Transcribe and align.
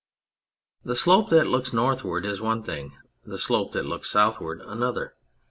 The 0.83 0.95
slope 0.95 1.29
that 1.29 1.45
looks 1.45 1.73
northward 1.73 2.25
is 2.25 2.41
one 2.41 2.63
thing, 2.63 2.93
the 3.23 3.37
slope 3.37 3.71
that 3.73 3.85
looks 3.85 4.09
southward 4.09 4.59
another. 4.61 5.13